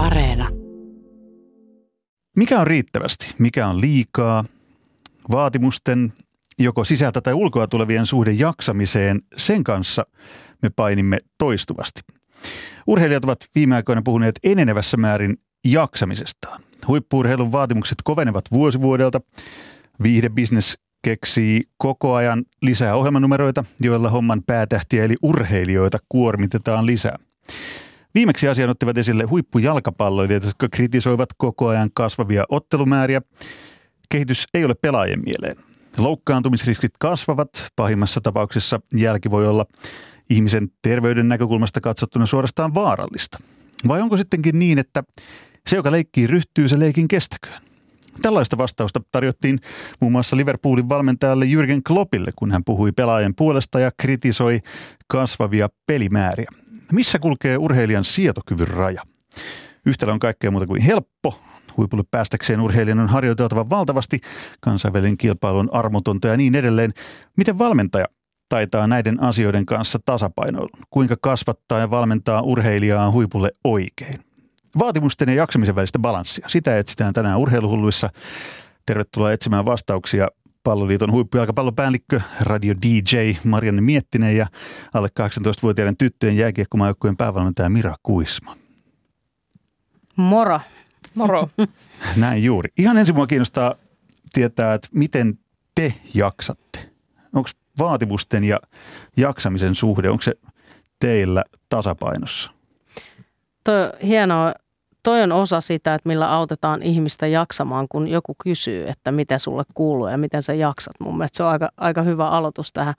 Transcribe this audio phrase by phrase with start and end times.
[0.00, 0.48] Areena.
[2.36, 3.34] Mikä on riittävästi?
[3.38, 4.44] Mikä on liikaa?
[5.30, 6.12] Vaatimusten
[6.58, 10.06] joko sisältä tai ulkoa tulevien suhde jaksamiseen, sen kanssa
[10.62, 12.00] me painimme toistuvasti.
[12.86, 15.36] Urheilijat ovat viime aikoina puhuneet enenevässä määrin
[15.66, 16.62] jaksamisestaan.
[16.88, 19.20] Huippuurheilun vaatimukset kovenevat vuosi vuodelta.
[20.02, 27.18] Viihdebisnes keksii koko ajan lisää ohjelmanumeroita, joilla homman päätähtiä eli urheilijoita kuormitetaan lisää.
[28.14, 33.20] Viimeksi asian ottivat esille huippujalkapalloilijat, jotka kritisoivat koko ajan kasvavia ottelumääriä.
[34.08, 35.56] Kehitys ei ole pelaajien mieleen.
[35.98, 37.48] Loukkaantumisriskit kasvavat.
[37.76, 39.66] Pahimmassa tapauksessa jälki voi olla
[40.30, 43.38] ihmisen terveyden näkökulmasta katsottuna suorastaan vaarallista.
[43.88, 45.02] Vai onko sittenkin niin, että
[45.66, 47.62] se, joka leikkii ryhtyy, se leikin kestäköön?
[48.22, 49.60] Tällaista vastausta tarjottiin
[50.00, 54.60] muun muassa Liverpoolin valmentajalle Jürgen Kloppille, kun hän puhui pelaajien puolesta ja kritisoi
[55.06, 56.59] kasvavia pelimääriä.
[56.92, 59.02] Missä kulkee urheilijan sietokyvyn raja?
[59.86, 61.40] Yhtälö on kaikkea muuta kuin helppo.
[61.76, 64.20] Huipulle päästäkseen urheilijan on harjoiteltava valtavasti,
[64.60, 66.92] kansainvälinen kilpailu on armotonta ja niin edelleen.
[67.36, 68.04] Miten valmentaja
[68.48, 70.78] taitaa näiden asioiden kanssa tasapainoilla?
[70.90, 74.20] Kuinka kasvattaa ja valmentaa urheilijaa huipulle oikein?
[74.78, 76.48] Vaatimusten ja jaksamisen välistä balanssia.
[76.48, 78.10] Sitä etsitään tänään urheiluhulluissa.
[78.86, 80.28] Tervetuloa etsimään vastauksia
[80.62, 84.46] Palloliiton huippujalkapallopäällikkö, radio DJ Marianne Miettinen ja
[84.94, 88.56] alle 18-vuotiaiden tyttöjen jääkiekkomaajoukkueen päävalmentaja Mira Kuisma.
[90.16, 90.60] Moro.
[91.14, 91.48] Moro.
[92.16, 92.72] Näin juuri.
[92.78, 93.74] Ihan ensin mua kiinnostaa
[94.32, 95.38] tietää, että miten
[95.74, 96.90] te jaksatte.
[97.32, 98.60] Onko vaatimusten ja
[99.16, 100.32] jaksamisen suhde, onko se
[101.00, 102.52] teillä tasapainossa?
[103.64, 104.54] Toi hienoa.
[105.02, 109.62] Toi on osa sitä, että millä autetaan ihmistä jaksamaan, kun joku kysyy, että mitä sulle
[109.74, 110.94] kuuluu ja miten sä jaksat.
[111.00, 112.94] Mun mielestä se on aika, aika hyvä aloitus tähän.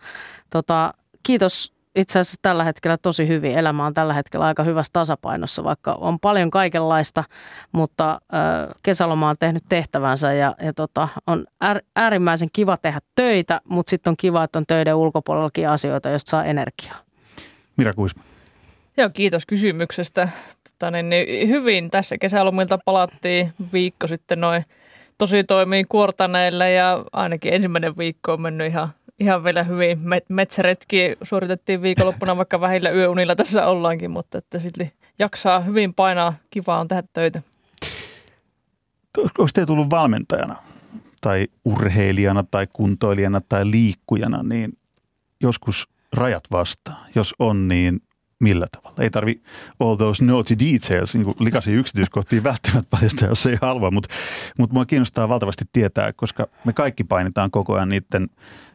[0.49, 3.57] Tota, kiitos itse asiassa tällä hetkellä tosi hyvin.
[3.57, 7.23] Elämä on tällä hetkellä aika hyvässä tasapainossa, vaikka on paljon kaikenlaista,
[7.71, 8.21] mutta
[8.83, 11.45] kesäloma on tehnyt tehtävänsä ja, ja tota, on
[11.95, 16.45] äärimmäisen kiva tehdä töitä, mutta sitten on kiva, että on töiden ulkopuolellakin asioita, joista saa
[16.45, 16.97] energiaa.
[17.77, 18.30] Mira Kuisma.
[18.97, 20.29] Joo, kiitos kysymyksestä.
[20.63, 24.63] Tota, niin, niin, hyvin tässä kesälomilta palattiin viikko sitten noin
[25.17, 29.99] tosi toimii kuortaneille ja ainakin ensimmäinen viikko on mennyt ihan, ihan vielä hyvin.
[30.29, 36.33] Metsäretki suoritettiin viikonloppuna, vaikka vähillä yöunilla tässä ollaankin, mutta että sitten jaksaa hyvin painaa.
[36.49, 37.41] Kiva on tehdä töitä.
[39.17, 40.55] Onko te tullut valmentajana
[41.21, 44.77] tai urheilijana tai kuntoilijana tai liikkujana, niin
[45.43, 45.87] joskus
[46.17, 46.97] rajat vastaan?
[47.15, 48.01] Jos on, niin
[48.41, 49.03] millä tavalla.
[49.03, 49.41] Ei tarvi
[49.79, 54.15] all those naughty details, niin likaisia yksityiskohtia välttämättä paljastaa, jos ei halua, mutta,
[54.57, 58.29] mutta mua kiinnostaa valtavasti tietää, koska me kaikki painetaan koko ajan niiden,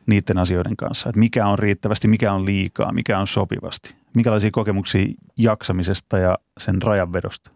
[0.07, 3.95] niiden asioiden kanssa, että mikä on riittävästi, mikä on liikaa, mikä on sopivasti.
[4.15, 5.07] Minkälaisia kokemuksia
[5.39, 7.51] jaksamisesta ja sen rajanvedosta?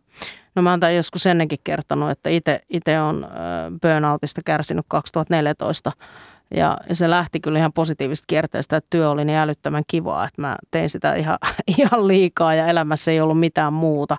[0.55, 2.31] No mä oon joskus ennenkin kertonut, että
[2.71, 3.29] itse on
[3.83, 5.93] burnoutista kärsinyt 2014
[6.55, 10.57] ja se lähti kyllä ihan positiivista kierteestä, että työ oli niin älyttömän kivaa, että mä
[10.71, 11.39] tein sitä ihan,
[11.79, 14.17] ihan liikaa ja elämässä ei ollut mitään muuta.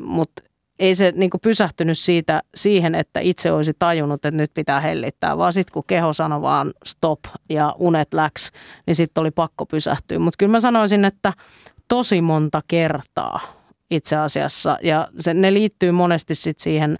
[0.00, 0.42] Mutta
[0.78, 5.52] ei se niin pysähtynyt siitä, siihen, että itse olisi tajunnut, että nyt pitää hellittää, vaan
[5.52, 8.50] sitten kun keho sanoi vaan stop ja unet läks,
[8.86, 10.18] niin sitten oli pakko pysähtyä.
[10.18, 11.32] Mutta kyllä mä sanoisin, että
[11.88, 13.40] tosi monta kertaa
[13.90, 16.96] itse asiassa ja se, ne liittyy monesti sitten siihen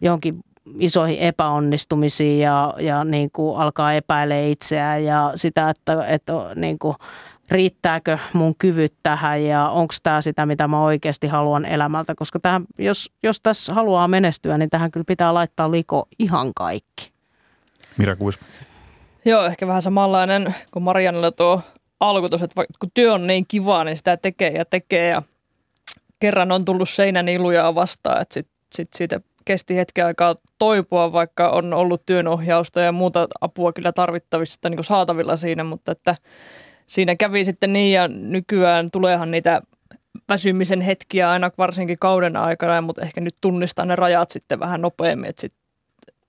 [0.00, 0.40] johonkin
[0.78, 6.96] isoihin epäonnistumisiin ja, ja niin kuin alkaa epäilee itseään ja sitä, että, että niin kuin,
[7.50, 12.14] riittääkö mun kyvyt tähän ja onko tämä sitä, mitä mä oikeasti haluan elämältä.
[12.14, 17.10] Koska tähän, jos, jos tässä haluaa menestyä, niin tähän kyllä pitää laittaa liko ihan kaikki.
[17.98, 18.38] Mira Kuis.
[19.24, 21.60] Joo, ehkä vähän samanlainen kuin Marianilla tuo
[22.00, 25.22] alkutus, että kun työ on niin kivaa, niin sitä tekee ja tekee ja
[26.20, 31.50] kerran on tullut seinän iluja vastaan, että sit, sit siitä kesti hetken aikaa toipua, vaikka
[31.50, 36.14] on ollut työnohjausta ja muuta apua kyllä tarvittavissa niin saatavilla siinä, mutta että
[36.86, 39.62] siinä kävi sitten niin ja nykyään tuleehan niitä
[40.28, 45.30] väsymisen hetkiä aina varsinkin kauden aikana, mutta ehkä nyt tunnistaa ne rajat sitten vähän nopeammin,
[45.30, 45.52] että sit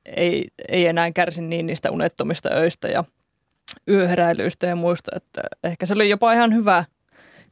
[0.05, 3.03] ei, ei enää kärsi niin niistä unettomista öistä ja
[3.89, 6.85] yöheräilyistä ja muista, että ehkä se oli jopa ihan hyvä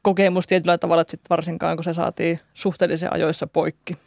[0.01, 3.97] kokemus tietyllä tavalla, että sit varsinkaan kun se saatiin suhteellisen ajoissa poikki.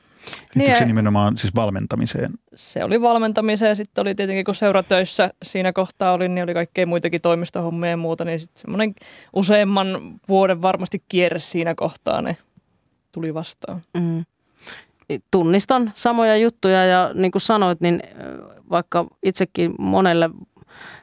[0.54, 2.32] Liittyykö niin, se nimenomaan siis valmentamiseen?
[2.54, 3.76] Se oli valmentamiseen.
[3.76, 8.24] Sitten oli tietenkin, kun seuratöissä siinä kohtaa oli, niin oli kaikkea muitakin toimistohommia ja muuta.
[8.24, 8.94] Niin sitten semmoinen
[9.32, 12.36] useamman vuoden varmasti kierre siinä kohtaa ne
[13.12, 13.80] tuli vastaan.
[13.94, 14.24] Mm.
[15.30, 18.02] Tunnistan samoja juttuja ja niin kuin sanoit, niin
[18.70, 20.30] vaikka itsekin monelle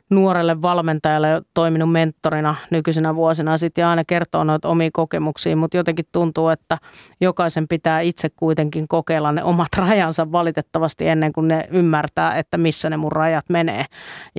[0.09, 6.49] nuorelle valmentajalle toiminut mentorina nykyisinä vuosina sitten aina kertoo noita omia kokemuksia, mutta jotenkin tuntuu,
[6.49, 6.77] että
[7.21, 12.89] jokaisen pitää itse kuitenkin kokeilla ne omat rajansa valitettavasti ennen kuin ne ymmärtää, että missä
[12.89, 13.85] ne mun rajat menee.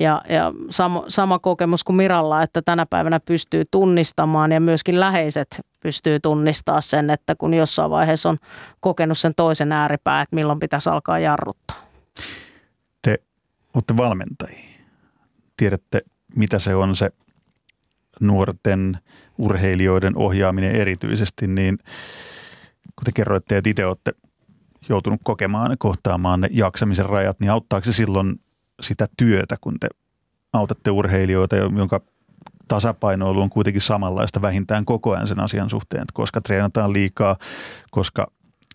[0.00, 5.60] Ja, ja sama, sama kokemus kuin Miralla, että tänä päivänä pystyy tunnistamaan ja myöskin läheiset
[5.80, 8.36] pystyy tunnistaa sen, että kun jossain vaiheessa on
[8.80, 11.76] kokenut sen toisen ääripää, että milloin pitäisi alkaa jarruttaa.
[13.02, 13.18] Te
[13.74, 14.75] olette valmentajia
[15.56, 16.00] tiedätte,
[16.36, 17.10] mitä se on se
[18.20, 18.98] nuorten
[19.38, 21.78] urheilijoiden ohjaaminen erityisesti, niin
[22.96, 24.12] kun te kerroitte, että itse olette
[24.88, 28.40] joutunut kokemaan, kohtaamaan ne jaksamisen rajat, niin auttaako se silloin
[28.82, 29.88] sitä työtä, kun te
[30.52, 32.00] autatte urheilijoita, jonka
[32.68, 37.36] tasapainoilu on kuitenkin samanlaista vähintään koko ajan sen asian suhteen, että koska treenataan liikaa,
[37.90, 38.26] koska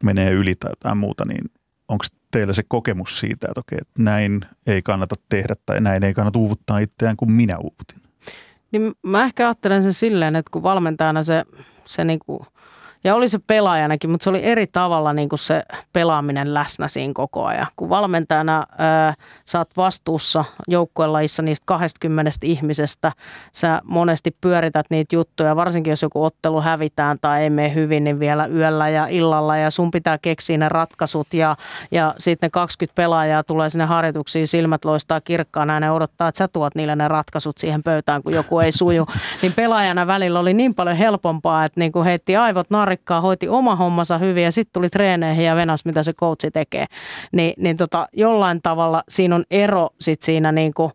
[0.03, 1.51] menee yli tai jotain muuta, niin
[1.87, 6.13] onko teillä se kokemus siitä, että okei, että näin ei kannata tehdä tai näin ei
[6.13, 8.01] kannata uuvuttaa itseään kuin minä uuvutin?
[8.71, 11.45] Niin mä ehkä ajattelen sen silleen, että kun valmentajana se,
[11.85, 12.39] se niin kuin–
[13.03, 15.63] ja oli se pelaajanakin, mutta se oli eri tavalla niin kuin se
[15.94, 17.68] pelaaminen läsnä siinä koko ajan.
[17.75, 19.13] Kun valmentajana ää,
[19.45, 23.12] sä oot vastuussa joukkuelajissa niistä 20 ihmisestä,
[23.53, 28.19] sä monesti pyörität niitä juttuja, varsinkin jos joku ottelu hävitään tai ei mene hyvin, niin
[28.19, 31.56] vielä yöllä ja illalla ja sun pitää keksiä ne ratkaisut ja,
[31.92, 36.48] ja sitten 20 pelaajaa tulee sinne harjoituksiin, silmät loistaa kirkkaana ja ne odottaa, että sä
[36.48, 39.07] tuot niille ne ratkaisut siihen pöytään, kun joku ei suju.
[39.42, 43.49] Niin pelaajana välillä oli niin paljon helpompaa, että niin kuin heitti aivot nar narikkaa, hoiti
[43.49, 46.85] oma hommansa hyvin ja sitten tuli treeneihin ja venas, mitä se coachi tekee.
[47.31, 50.91] Ni, niin tota, jollain tavalla siinä on ero sit siinä niin kuin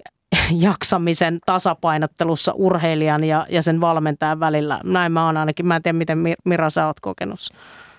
[0.66, 4.80] jaksamisen tasapainottelussa urheilijan ja, ja sen valmentajan välillä.
[4.84, 5.66] Näin mä oon ainakin.
[5.66, 7.40] Mä en tiedä, miten Mira sä oot kokenut.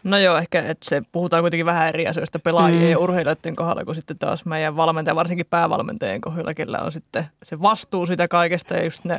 [0.03, 2.89] No joo, ehkä että se puhutaan kuitenkin vähän eri asioista pelaajien mm.
[2.89, 7.61] ja urheilijoiden kohdalla kuin sitten taas meidän valmentajan, varsinkin päävalmentajien kohdalla, kellä on sitten se
[7.61, 9.17] vastuu sitä kaikesta ja just ne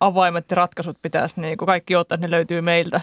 [0.00, 3.00] avaimet ja ratkaisut pitäisi, niin kuin kaikki ottaa, että ne löytyy meiltä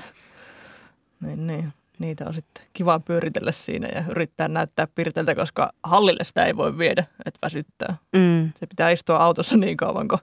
[1.23, 1.73] niin, niin.
[1.99, 6.77] Niitä on sitten kiva pyöritellä siinä ja yrittää näyttää pirteiltä, koska hallille sitä ei voi
[6.77, 7.95] viedä, että väsyttää.
[8.15, 8.51] Mm.
[8.55, 10.19] Se pitää istua autossa niin kauan, kun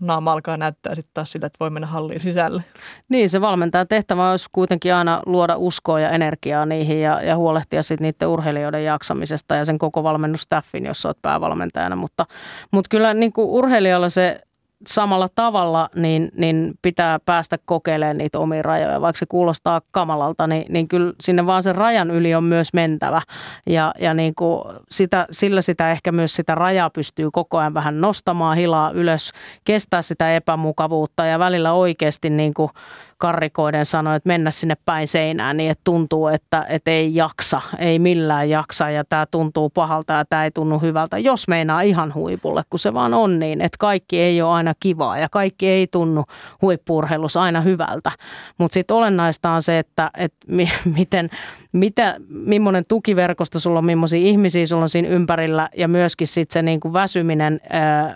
[0.00, 2.64] naama alkaa näyttää sitten taas sitä, että voi mennä halliin sisälle.
[3.08, 7.82] Niin, se valmentajan tehtävä olisi kuitenkin aina luoda uskoa ja energiaa niihin ja, ja huolehtia
[7.82, 11.96] sitten niiden urheilijoiden jaksamisesta ja sen koko valmennustaffin, jos olet päävalmentajana.
[11.96, 12.26] Mutta,
[12.70, 14.40] mutta kyllä niin kuin urheilijalla se
[14.86, 19.00] samalla tavalla niin, niin pitää päästä kokeilemaan niitä omia rajoja.
[19.00, 23.22] Vaikka se kuulostaa kamalalta, niin, niin kyllä sinne vaan sen rajan yli on myös mentävä.
[23.66, 28.00] Ja, ja niin kuin sitä, sillä sitä ehkä myös sitä rajaa pystyy koko ajan vähän
[28.00, 29.32] nostamaan hilaa ylös,
[29.64, 32.70] kestää sitä epämukavuutta ja välillä oikeasti niin kuin
[33.18, 37.98] karrikoiden sanoi, että mennä sinne päin seinään niin, että tuntuu, että, että ei jaksa, ei
[37.98, 42.62] millään jaksa ja tämä tuntuu pahalta ja tämä ei tunnu hyvältä, jos meinaa ihan huipulle,
[42.70, 46.24] kun se vaan on niin, että kaikki ei ole aina kivaa ja kaikki ei tunnu
[46.62, 48.12] huippurheilussa aina hyvältä.
[48.58, 50.68] Mutta sitten olennaista on se, että, että mi,
[50.98, 51.30] miten,
[51.72, 56.62] mitä, millainen tukiverkosto sulla on, millaisia ihmisiä sulla on siinä ympärillä ja myöskin sitten se
[56.62, 58.14] niin kuin väsyminen ää,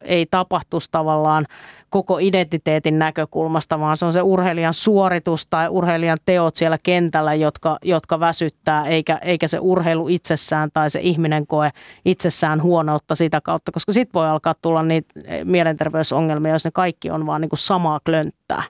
[0.00, 1.46] ei tapahtuisi tavallaan
[1.90, 7.78] koko identiteetin näkökulmasta, vaan se on se urheilijan suoritus tai urheilijan teot siellä kentällä, jotka,
[7.82, 11.70] jotka väsyttää, eikä, eikä se urheilu itsessään tai se ihminen koe
[12.04, 17.26] itsessään huonoutta sitä kautta, koska sitten voi alkaa tulla niitä mielenterveysongelmia, jos ne kaikki on
[17.26, 18.62] vaan niin kuin samaa klönttää.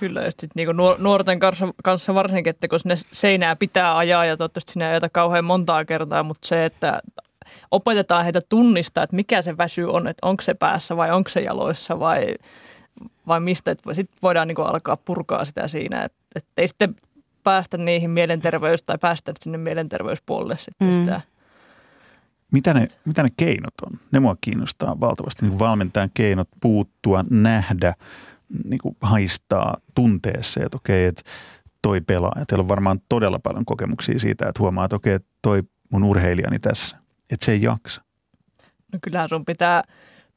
[0.00, 4.36] Kyllä, ja sitten niinku nuorten kanssa, kanssa varsinkin, että kun sinne seinää pitää ajaa ja
[4.36, 7.00] toivottavasti sinne ajata kauhean montaa kertaa, mutta se, että
[7.70, 11.40] opetetaan heitä tunnistaa, että mikä se väsy on, että onko se päässä vai onko se
[11.40, 12.34] jaloissa vai,
[13.26, 13.76] vai mistä.
[13.92, 16.96] Sitten voidaan niinku alkaa purkaa sitä siinä, että, että ei sitten
[17.44, 20.96] päästä niihin mielenterveys- tai päästä sinne mielenterveyspuolelle sitten mm.
[20.96, 21.20] sitä.
[22.52, 23.98] Mitä ne, mitä ne keinot on?
[24.12, 25.46] Ne mua kiinnostaa valtavasti.
[25.46, 27.94] Niin valmentajan keinot puuttua, nähdä,
[28.64, 31.22] niin kuin haistaa tunteessa, että okei, että
[31.82, 32.32] toi pelaa.
[32.38, 35.62] Ja teillä on varmaan todella paljon kokemuksia siitä, että huomaa, että okei, toi
[35.92, 36.96] mun urheilijani tässä,
[37.30, 38.02] että se ei jaksa.
[38.92, 39.82] No kyllähän sun pitää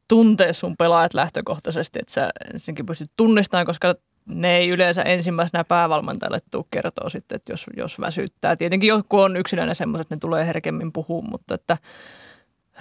[0.08, 3.96] tuntea sun pelaajat lähtökohtaisesti, että sä ensinnäkin pystyt tunnistamaan, koska
[4.26, 8.56] ne ei yleensä ensimmäisenä päävalmentajalle tule kertoa sitten, että jos, jos väsyttää.
[8.56, 11.78] Tietenkin joku on yksilöinen semmoiset, ne tulee herkemmin puhumaan, mutta että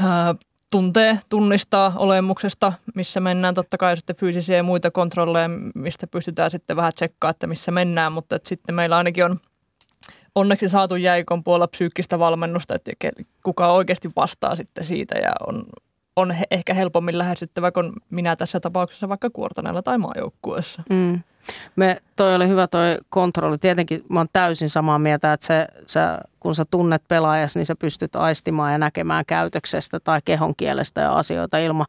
[0.00, 0.34] ää,
[0.70, 3.54] tuntee, tunnistaa olemuksesta, missä mennään.
[3.54, 8.12] Totta kai sitten fyysisiä ja muita kontrolleja, mistä pystytään sitten vähän tsekkaamaan, että missä mennään,
[8.12, 9.38] mutta että sitten meillä ainakin on
[10.34, 12.92] onneksi saatu jäikon puolella psyykkistä valmennusta, että
[13.42, 15.64] kuka oikeasti vastaa sitten siitä ja on
[16.16, 20.82] on he, ehkä helpommin lähestyttävä kuin minä tässä tapauksessa vaikka kuortaneella tai maajoukkueessa.
[20.90, 21.20] Mm.
[21.76, 23.58] Me, toi oli hyvä toi kontrolli.
[23.58, 26.00] Tietenkin mä oon täysin samaa mieltä, että se, se,
[26.40, 31.18] kun sä tunnet pelaajas, niin sä pystyt aistimaan ja näkemään käytöksestä tai kehon kielestä ja
[31.18, 31.86] asioita ilman,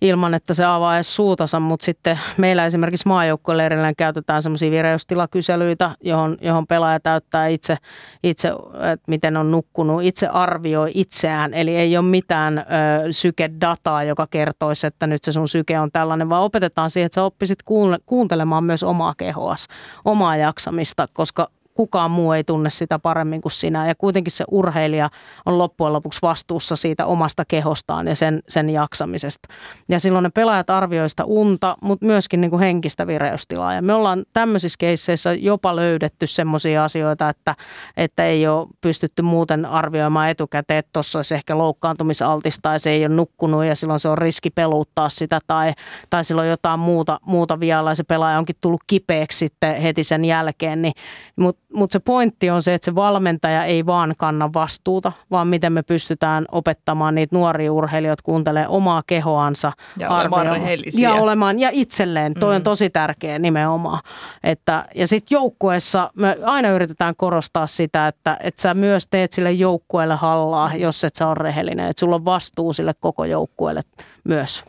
[0.00, 6.36] ilman, että se avaa edes suutansa, mutta sitten meillä esimerkiksi maajoukkueleirillä käytetään semmoisia vireystilakyselyitä, johon,
[6.40, 7.76] johon pelaaja täyttää itse,
[8.22, 8.48] itse
[8.92, 12.62] että miten on nukkunut, itse arvioi itseään, eli ei ole mitään ö,
[13.10, 17.24] sykedataa, joka kertoisi, että nyt se sun syke on tällainen, vaan opetetaan siihen, että sä
[17.24, 17.58] oppisit
[18.06, 19.66] kuuntelemaan myös omaa kehoas,
[20.04, 23.88] omaa jaksamista, koska kukaan muu ei tunne sitä paremmin kuin sinä.
[23.88, 25.10] Ja kuitenkin se urheilija
[25.46, 29.48] on loppujen lopuksi vastuussa siitä omasta kehostaan ja sen, sen jaksamisesta.
[29.88, 33.74] Ja silloin ne pelaajat arvioista unta, mutta myöskin niin kuin henkistä vireystilaa.
[33.74, 37.54] Ja me ollaan tämmöisissä keisseissä jopa löydetty semmoisia asioita, että,
[37.96, 43.06] että ei ole pystytty muuten arvioimaan etukäteen, että tuossa olisi ehkä loukkaantumisaltista tai se ei
[43.06, 45.72] ole nukkunut ja silloin se on riski peluuttaa sitä tai,
[46.10, 50.24] tai silloin jotain muuta, muuta vielä ja se pelaaja onkin tullut kipeäksi sitten heti sen
[50.24, 50.82] jälkeen.
[50.82, 50.94] Niin,
[51.36, 55.72] mutta mutta se pointti on se, että se valmentaja ei vaan kanna vastuuta, vaan miten
[55.72, 59.72] me pystytään opettamaan niitä nuoria urheilijoita kuuntelemaan omaa kehoansa.
[59.98, 61.08] Ja olemaan rehellisiä.
[61.08, 62.34] Ja, olemaan, ja itselleen.
[62.34, 62.56] Toi mm.
[62.56, 64.00] on tosi tärkeä nimenomaan.
[64.44, 69.52] Että, ja sitten joukkueessa me aina yritetään korostaa sitä, että, että sä myös teet sille
[69.52, 71.88] joukkueelle hallaa, jos et sä ole rehellinen.
[71.88, 73.80] Että sulla on vastuu sille koko joukkueelle
[74.24, 74.64] myös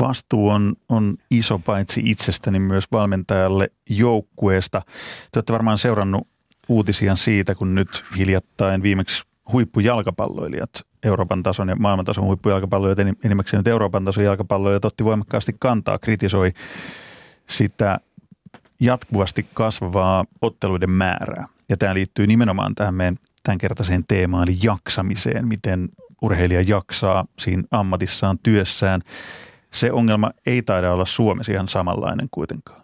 [0.00, 4.82] vastuu on, on iso paitsi itsestäni myös valmentajalle joukkueesta.
[5.32, 6.28] Te olette varmaan seurannut
[6.68, 10.70] uutisia siitä, kun nyt hiljattain viimeksi huippujalkapalloilijat,
[11.02, 16.52] Euroopan tason ja maailmantason huippujalkapalloilijat, enimmäkseen nyt Euroopan tason jalkapalloilijat otti voimakkaasti kantaa, kritisoi
[17.48, 18.00] sitä
[18.80, 21.48] jatkuvasti kasvavaa otteluiden määrää.
[21.68, 25.88] Ja tämä liittyy nimenomaan tähän meidän tämänkertaiseen teemaan, eli jaksamiseen, miten
[26.22, 29.02] urheilija jaksaa siinä ammatissaan, työssään
[29.72, 32.80] se ongelma ei taida olla Suomessa ihan samanlainen kuitenkaan.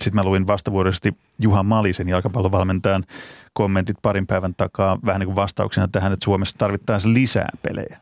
[0.00, 3.04] Sitten mä luin vastavuoroisesti Juha Malisen jalkapallovalmentajan
[3.52, 8.00] kommentit parin päivän takaa vähän niin kuin vastauksena tähän, että Suomessa tarvittaisiin lisää pelejä.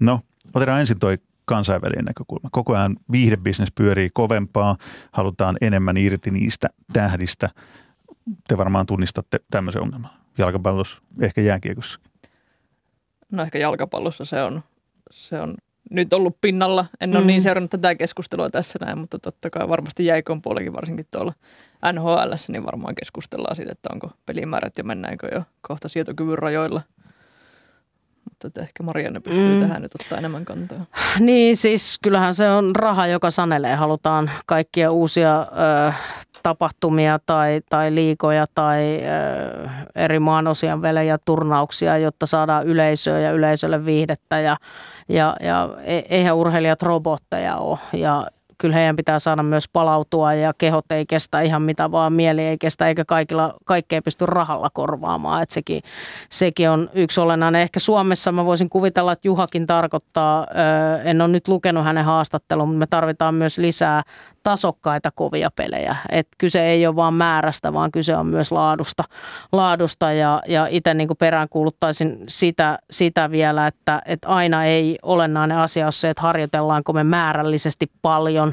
[0.00, 0.20] No,
[0.54, 2.48] otetaan ensin toi kansainvälinen näkökulma.
[2.52, 4.76] Koko ajan viihdebisnes pyörii kovempaa,
[5.12, 7.48] halutaan enemmän irti niistä tähdistä.
[8.48, 10.10] Te varmaan tunnistatte tämmöisen ongelman.
[10.38, 12.00] Jalkapallossa, ehkä jääkiekossa.
[13.30, 14.62] No ehkä jalkapallossa se on,
[15.10, 15.54] se on
[15.90, 16.86] nyt ollut pinnalla.
[17.00, 17.26] En ole niin mm.
[17.26, 21.32] niin seurannut tätä keskustelua tässä näin, mutta totta kai varmasti jäikon puolekin varsinkin tuolla
[21.92, 26.82] NHL, niin varmaan keskustellaan siitä, että onko pelimäärät jo mennäänkö jo kohta sietokyvyn rajoilla.
[28.30, 29.60] Mutta että ehkä Marianne pystyy mm.
[29.60, 30.86] tähän nyt ottaa enemmän kantaa.
[31.18, 33.74] Niin siis kyllähän se on raha, joka sanelee.
[33.74, 35.92] Halutaan kaikkia uusia ö,
[36.42, 43.84] tapahtumia tai, tai liikoja tai ö, eri maanosien velejä turnauksia, jotta saadaan yleisöä ja yleisölle
[43.84, 44.56] viihdettä ja,
[45.08, 48.26] ja, ja e, eihän urheilijat robotteja ole ja
[48.62, 52.58] kyllä heidän pitää saada myös palautua ja kehot ei kestä ihan mitä vaan, mieli ei
[52.58, 55.42] kestä eikä kaikilla, kaikkea pysty rahalla korvaamaan.
[55.42, 55.82] Että sekin,
[56.30, 57.60] sekin on yksi olennainen.
[57.60, 60.46] Ehkä Suomessa mä voisin kuvitella, että Juhakin tarkoittaa,
[61.04, 64.02] en ole nyt lukenut hänen haastattelun, mutta me tarvitaan myös lisää
[64.42, 65.96] tasokkaita kovia pelejä.
[66.10, 69.04] Et kyse ei ole vain määrästä, vaan kyse on myös laadusta,
[69.52, 75.86] laadusta ja, ja itse niin peräänkuuluttaisin sitä, sitä vielä, että, että aina ei olennainen asia
[75.86, 78.51] ole se, että harjoitellaanko me määrällisesti paljon,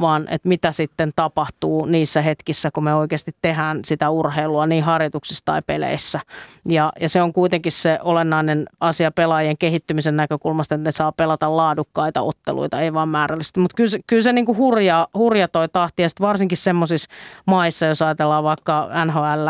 [0.00, 5.44] vaan että mitä sitten tapahtuu niissä hetkissä, kun me oikeasti tehdään sitä urheilua niin harjoituksissa
[5.44, 6.20] tai peleissä.
[6.68, 11.56] Ja, ja se on kuitenkin se olennainen asia pelaajien kehittymisen näkökulmasta, että ne saa pelata
[11.56, 13.60] laadukkaita otteluita, ei vaan määrällisesti.
[13.60, 17.10] Mutta kyllä, kyllä se niin kuin hurjaa hurja, toi tahti ja varsinkin semmoisissa
[17.46, 19.48] maissa, jos ajatellaan vaikka NHL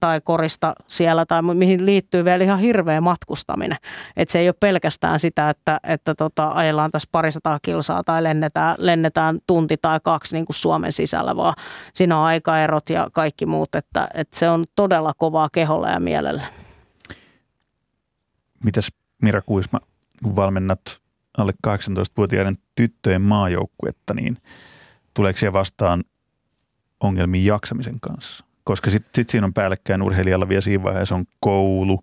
[0.00, 3.78] tai korista siellä tai mihin liittyy vielä ihan hirveä matkustaminen.
[4.16, 8.74] Että se ei ole pelkästään sitä, että, että tota, ajellaan tässä parisataa kilsaa tai lennetään,
[8.78, 9.03] lennetään
[9.46, 11.54] tunti tai kaksi niin kuin Suomen sisällä, vaan
[11.94, 16.42] siinä on aikaerot ja kaikki muut, että, että se on todella kovaa keholla ja mielellä.
[18.64, 18.92] Mitäs
[19.22, 19.80] Mira Kuisma,
[20.22, 20.80] kun valmennat
[21.38, 24.38] alle 18-vuotiaiden tyttöjen maajoukkuetta, niin–
[25.14, 26.04] tuleeko siellä vastaan
[27.00, 28.44] ongelmia jaksamisen kanssa?
[28.64, 32.00] Koska sitten sit siinä on päällekkäin urheilijalla vielä siinä vaiheessa on koulu,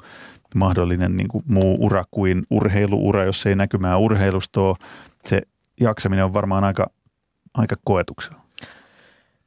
[0.56, 4.76] mahdollinen niin kuin muu ura kuin urheiluura, jos ei näkymää urheilustoa.
[5.26, 5.42] Se
[5.82, 6.92] jaksaminen on varmaan aika,
[7.54, 8.42] aika koetuksella.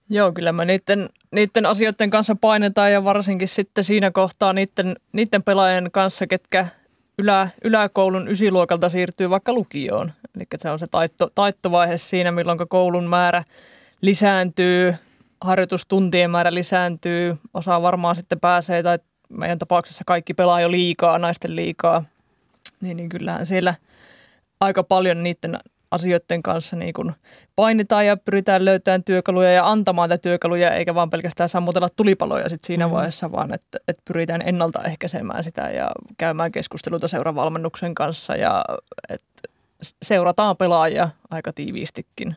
[0.09, 5.43] Joo, kyllä me niiden, niiden asioiden kanssa painetaan ja varsinkin sitten siinä kohtaa niiden, niiden
[5.43, 6.67] pelaajien kanssa, ketkä
[7.19, 10.13] ylä, yläkoulun ysiluokalta siirtyy vaikka lukioon.
[10.37, 13.45] Eli se on se taitto, taittovaihe siinä, milloin koulun määrä
[14.01, 14.95] lisääntyy,
[15.41, 18.99] harjoitustuntien määrä lisääntyy, osa varmaan sitten pääsee, tai
[19.29, 22.05] meidän tapauksessa kaikki pelaa jo liikaa, naisten liikaa,
[22.81, 23.75] niin, niin kyllähän siellä,
[24.61, 25.59] aika paljon niiden
[25.95, 27.13] asioiden kanssa niin kuin
[27.57, 32.65] painitaan ja pyritään löytämään työkaluja ja antamaan tätä työkaluja, eikä vaan pelkästään sammutella tulipaloja sit
[32.65, 32.93] siinä mm.
[32.93, 38.65] vaiheessa, vaan että, että pyritään ennaltaehkäisemään sitä ja käymään keskusteluita seuravalmennuksen kanssa ja
[39.09, 39.49] että
[40.03, 42.37] seurataan pelaajia aika tiiviistikin.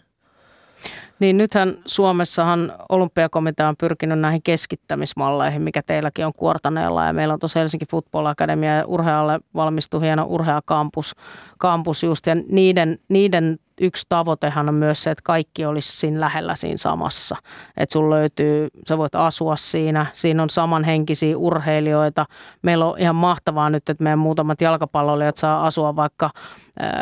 [1.20, 7.06] Niin nythän Suomessahan olympiakomitea on pyrkinyt näihin keskittämismalleihin, mikä teilläkin on kuortaneella.
[7.06, 11.16] Ja meillä on tuossa Helsinki Football Academy ja urhealle valmistui hieno urheakampus
[11.58, 12.28] kampus just.
[12.28, 17.36] Ja niiden, niiden yksi tavoitehan on myös se, että kaikki olisi siinä lähellä siinä samassa.
[17.78, 22.26] Että sun löytyy, sä voit asua siinä, siinä on samanhenkisiä urheilijoita.
[22.62, 26.30] Meillä on ihan mahtavaa nyt, että meidän muutamat jalkapalloilijat saa asua vaikka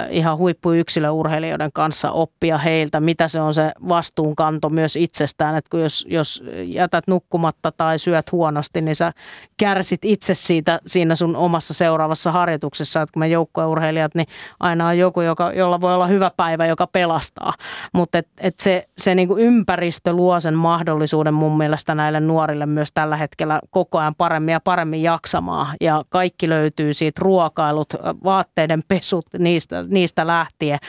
[0.10, 5.55] ihan huippuyksilöurheilijoiden kanssa, oppia heiltä, mitä se on se vastuunkanto myös itsestään.
[5.55, 9.13] Että jos, jos jätät nukkumatta tai syöt huonosti, niin sä
[9.58, 13.01] kärsit itse siitä siinä sun omassa seuraavassa harjoituksessa.
[13.01, 14.27] Että kun me joukkueurheilijat, niin
[14.60, 17.53] aina on joku, joka, jolla voi olla hyvä päivä päivä, joka pelastaa.
[17.94, 22.91] Mutta et, et se, se niinku ympäristö luo sen mahdollisuuden mun mielestä näille nuorille myös
[22.94, 25.75] tällä hetkellä koko ajan paremmin ja paremmin jaksamaan.
[25.82, 30.79] Ja kaikki löytyy siitä ruokailut, vaatteiden pesut niistä, niistä lähtien.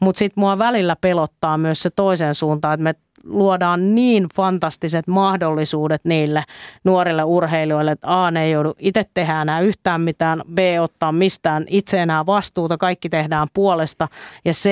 [0.00, 2.94] Mutta sitten mua välillä pelottaa myös se toisen suuntaan, että me
[3.24, 6.44] luodaan niin fantastiset mahdollisuudet niille
[6.84, 11.64] nuorille urheilijoille, että A, ne ei joudu itse tehdä enää yhtään mitään, B, ottaa mistään
[11.68, 14.08] itse enää vastuuta, kaikki tehdään puolesta
[14.44, 14.70] ja C,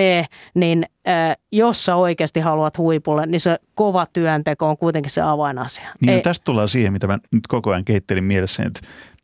[0.55, 5.89] niin äh, jos sä oikeasti haluat huipulle, niin se kova työnteko on kuitenkin se avainasia.
[6.01, 8.81] Niin ei, tästä tullaan siihen, mitä mä nyt koko ajan kehittelin mielessä, että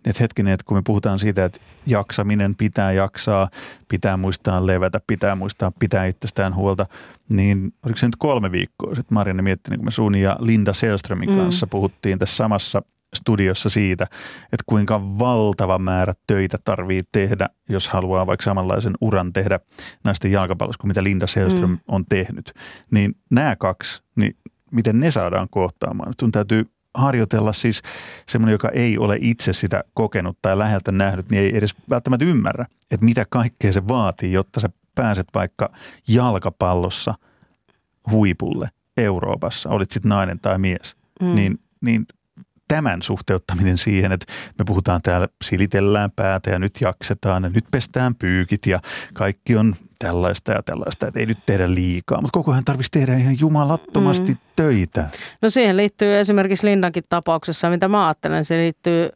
[0.07, 3.49] että hetkinen, että kun me puhutaan siitä, että jaksaminen pitää jaksaa,
[3.89, 6.87] pitää muistaa levätä, pitää muistaa pitää itsestään huolta,
[7.33, 10.73] niin oliko se nyt kolme viikkoa sitten Marianne mietti, niin kun me Suuni ja Linda
[10.73, 11.37] Selströmin mm.
[11.37, 12.83] kanssa puhuttiin tässä samassa
[13.17, 14.05] studiossa siitä,
[14.43, 19.61] että kuinka valtava määrä töitä tarvii tehdä, jos haluaa vaikka samanlaisen uran tehdä
[20.05, 21.79] naisten jalkapallossa kuin mitä Linda Selström mm.
[21.89, 22.53] on tehnyt.
[22.91, 24.37] Niin nämä kaksi, niin
[24.71, 26.13] miten ne saadaan kohtaamaan?
[26.21, 27.83] Sun täytyy harjoitella siis
[28.29, 32.67] semmoinen, joka ei ole itse sitä kokenut tai läheltä nähnyt, niin ei edes välttämättä ymmärrä,
[32.91, 35.73] että mitä kaikkea se vaatii, jotta sä pääset vaikka
[36.09, 37.15] jalkapallossa
[38.11, 41.35] huipulle Euroopassa, olit sitten nainen tai mies, mm.
[41.35, 42.07] niin, niin
[42.69, 48.14] tämän suhteuttaminen siihen, että me puhutaan täällä, silitellään päätä ja nyt jaksetaan ja nyt pestään
[48.14, 48.81] pyykit ja
[49.14, 53.15] kaikki on tällaista ja tällaista, että ei nyt tehdä liikaa, mutta koko ajan tarvitsisi tehdä
[53.17, 54.38] ihan jumalattomasti mm.
[54.57, 55.09] töitä.
[55.43, 59.09] No siihen liittyy esimerkiksi Lindankin tapauksessa, mitä mä ajattelen, se liittyy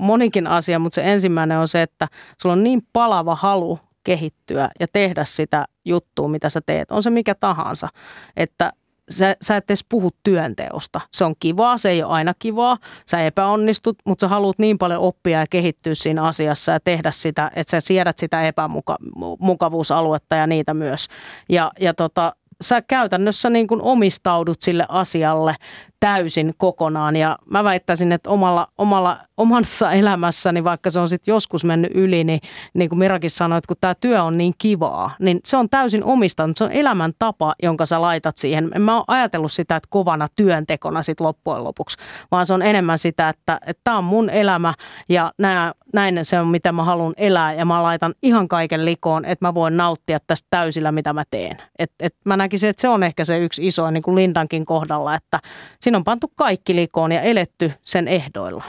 [0.00, 2.08] monikin asia, mutta se ensimmäinen on se, että
[2.42, 6.90] sulla on niin palava halu kehittyä ja tehdä sitä juttua, mitä sä teet.
[6.90, 7.88] On se mikä tahansa,
[8.36, 8.72] että
[9.10, 11.00] sä, sä et edes puhu työnteosta.
[11.12, 12.78] Se on kivaa, se ei ole aina kivaa.
[13.06, 17.50] Sä epäonnistut, mutta sä haluat niin paljon oppia ja kehittyä siinä asiassa ja tehdä sitä,
[17.56, 21.06] että sä siedät sitä epämukavuusaluetta ja niitä myös.
[21.48, 25.54] Ja, ja tota, sä käytännössä niin kuin omistaudut sille asialle
[26.00, 27.16] täysin kokonaan.
[27.16, 32.24] Ja mä väittäisin, että omalla, omalla, omassa elämässäni, vaikka se on sitten joskus mennyt yli,
[32.24, 32.40] niin,
[32.74, 36.04] niin kuin Mirakin sanoi, että kun tämä työ on niin kivaa, niin se on täysin
[36.04, 36.56] omistanut.
[36.56, 38.70] Se on elämäntapa, jonka sä laitat siihen.
[38.74, 41.96] En mä ole ajatellut sitä, että kovana työntekona sitten loppujen lopuksi,
[42.30, 44.74] vaan se on enemmän sitä, että tämä on mun elämä
[45.08, 49.24] ja nää, näin se on, mitä mä haluan elää ja mä laitan ihan kaiken likoon,
[49.24, 51.56] että mä voin nauttia tästä täysillä, mitä mä teen.
[51.78, 55.14] Et, et mä näkisin, että se on ehkä se yksi iso, niin kuin Lindankin kohdalla,
[55.14, 55.40] että
[55.88, 58.64] Siinä on pantu kaikki likoon ja eletty sen ehdoilla.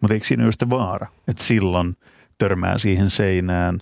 [0.00, 1.94] Mutta eikö siinä ole sitten vaara, että silloin
[2.38, 3.80] törmää siihen seinään,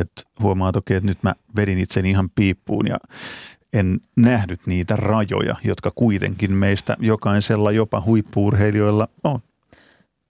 [0.00, 2.96] että huomaa toki, että nyt mä vedin itseni ihan piippuun ja
[3.72, 9.40] en nähnyt niitä rajoja, jotka kuitenkin meistä jokaisella, jopa huippuurheilijoilla on.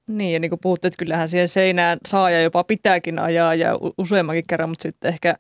[0.07, 3.73] Niin, ja niin kuin puhuttiin, että kyllähän siihen seinään saa ja jopa pitääkin ajaa ja
[3.99, 5.37] useammankin kerran, mutta sitten ehkä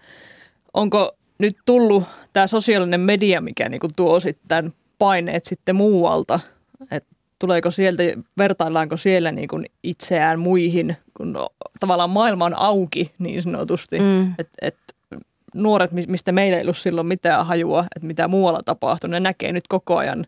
[0.74, 6.40] onko nyt tullut tämä sosiaalinen media, mikä niin kuin tuo sitten paineet sitten muualta,
[6.90, 8.02] että tuleeko sieltä,
[8.38, 11.36] vertaillaanko siellä niin kuin itseään muihin, kun
[11.80, 14.34] tavallaan maailma on auki niin sanotusti, mm.
[14.38, 14.76] että et
[15.54, 19.68] nuoret, mistä meillä ei ollut silloin mitään hajua, että mitä muualla tapahtuu, ne näkee nyt
[19.68, 20.26] koko ajan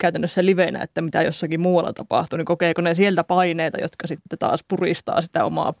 [0.00, 4.64] käytännössä livenä, että mitä jossakin muualla tapahtuu, niin kokeeko ne sieltä paineita, jotka sitten taas
[4.68, 5.74] puristaa sitä omaa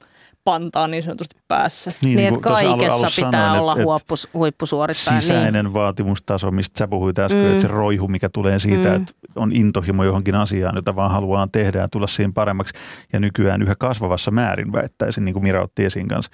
[0.44, 1.92] pantaa niin sanotusti päässä.
[2.02, 5.20] Niin, niin että kaikessa pitää sanoin, olla huippus, huippusuorittaja.
[5.20, 5.74] Sisäinen niin.
[5.74, 7.46] vaatimustaso, mistä sä puhuit äsken, mm.
[7.46, 8.94] että se roihu, mikä tulee siitä, mm.
[8.94, 12.74] että on intohimo johonkin asiaan, jota vaan haluaa tehdä ja tulla siihen paremmaksi.
[13.12, 16.30] Ja nykyään yhä kasvavassa määrin väittäisin, niin kuin Mira otti esiin kanssa,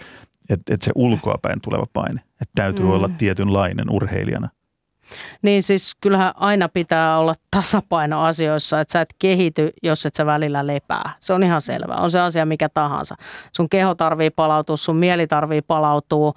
[0.50, 2.90] että, että se ulkoapäin tuleva paine, että täytyy mm.
[2.90, 4.48] olla tietynlainen urheilijana.
[5.42, 10.26] Niin siis kyllähän aina pitää olla tasapaino asioissa, että sä et kehity, jos et sä
[10.26, 11.12] välillä lepää.
[11.20, 11.94] Se on ihan selvä.
[11.94, 13.14] On se asia mikä tahansa.
[13.56, 16.32] Sun keho tarvii palautua, sun mieli tarvii palautua.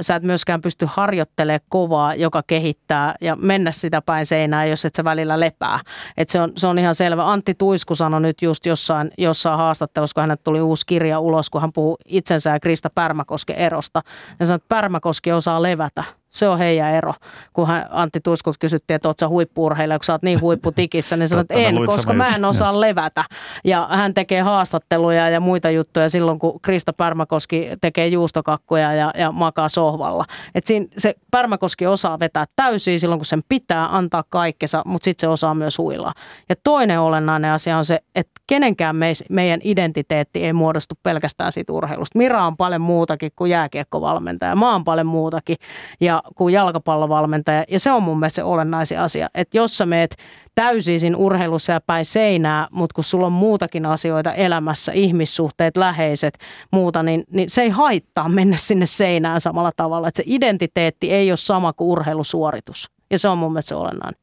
[0.00, 4.94] Sä et myöskään pysty harjoittelemaan kovaa, joka kehittää ja mennä sitä päin seinään, jos et
[4.94, 5.80] sä välillä lepää.
[6.16, 7.32] Et se, on, se on ihan selvä.
[7.32, 11.60] Antti Tuisku sanoi nyt just jossain, jossain haastattelussa, kun hänet tuli uusi kirja ulos, kun
[11.60, 14.02] hän puhuu itsensä ja Krista Pärmäkosken erosta.
[14.40, 16.04] Ja sanoi, että Pärmäkoski osaa levätä.
[16.30, 17.14] Se on heidän ero.
[17.52, 21.50] Kun hän, Antti Tuskut kysyttiin, että ootko huippuurheilija, kun sä oot niin huipputikissä, niin sanoit,
[21.50, 22.80] että en, koska mä en osaa ja.
[22.80, 23.24] levätä.
[23.64, 29.32] Ja hän tekee haastatteluja ja muita juttuja silloin, kun Krista Pärmäkoski tekee juustokakkuja ja, ja
[29.32, 30.24] makaa sohvalla.
[30.54, 35.20] Et siinä, se Pärmäkoski osaa vetää täysin silloin, kun sen pitää antaa kaikkensa, mutta sitten
[35.20, 36.12] se osaa myös huilla.
[36.48, 38.96] Ja toinen olennainen asia on se, että kenenkään
[39.30, 42.18] meidän identiteetti ei muodostu pelkästään siitä urheilusta.
[42.18, 44.56] Mira on paljon muutakin kuin jääkiekkovalmentaja.
[44.56, 45.56] Mä oon paljon muutakin.
[46.00, 47.64] Ja kuin jalkapallovalmentaja.
[47.68, 50.16] Ja se on mun mielestä se olennaisin asia, että jos sä meet
[50.54, 56.38] täysin urheilussa ja päin seinää, mutta kun sulla on muutakin asioita elämässä, ihmissuhteet, läheiset,
[56.72, 60.08] muuta, niin, niin se ei haittaa mennä sinne seinään samalla tavalla.
[60.08, 62.90] Että se identiteetti ei ole sama kuin urheilusuoritus.
[63.10, 64.20] Ja se on mun mielestä se olennainen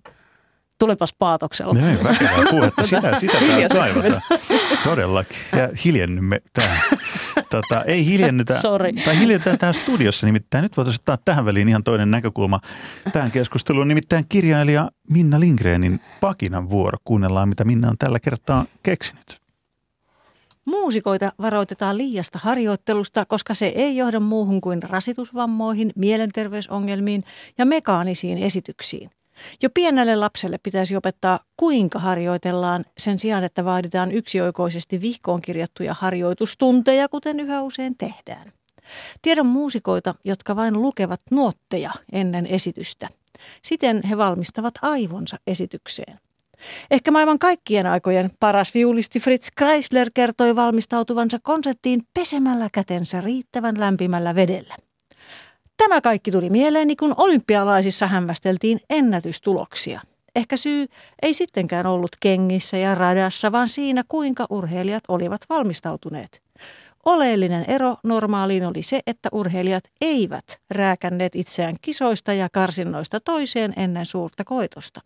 [0.79, 1.73] tulipas paatoksella.
[1.73, 2.83] Näin, väkevää puhetta.
[2.83, 3.37] Sitä, sitä
[3.73, 4.21] kaivataan.
[4.83, 5.37] Todellakin.
[5.57, 6.79] Ja hiljennymme tähän.
[7.49, 8.53] Tota, ei hiljennytä.
[8.61, 8.93] Sorry.
[9.05, 10.63] Tai hiljennetään tähän studiossa nimittäin.
[10.63, 12.59] Nyt voitaisiin ottaa tähän väliin ihan toinen näkökulma
[13.13, 13.87] tähän keskusteluun.
[13.87, 16.97] Nimittäin kirjailija Minna Lindgrenin Pakinan vuoro.
[17.05, 19.41] Kuunnellaan, mitä Minna on tällä kertaa keksinyt.
[20.65, 27.23] Muusikoita varoitetaan liiasta harjoittelusta, koska se ei johda muuhun kuin rasitusvammoihin, mielenterveysongelmiin
[27.57, 29.09] ja mekaanisiin esityksiin.
[29.63, 37.09] Jo pienelle lapselle pitäisi opettaa, kuinka harjoitellaan sen sijaan, että vaaditaan yksioikoisesti vihkoon kirjattuja harjoitustunteja,
[37.09, 38.51] kuten yhä usein tehdään.
[39.21, 43.07] Tiedon muusikoita, jotka vain lukevat nuotteja ennen esitystä.
[43.61, 46.19] Siten he valmistavat aivonsa esitykseen.
[46.91, 54.35] Ehkä maailman kaikkien aikojen paras viulisti Fritz Kreisler kertoi valmistautuvansa konserttiin pesemällä kätensä riittävän lämpimällä
[54.35, 54.75] vedellä.
[55.77, 60.01] Tämä kaikki tuli mieleeni, kun olympialaisissa hämmästeltiin ennätystuloksia.
[60.35, 60.87] Ehkä syy
[61.21, 66.41] ei sittenkään ollut kengissä ja radassa, vaan siinä, kuinka urheilijat olivat valmistautuneet.
[67.05, 74.05] Oleellinen ero normaaliin oli se, että urheilijat eivät rääkänneet itseään kisoista ja karsinnoista toiseen ennen
[74.05, 75.01] suurta koitosta.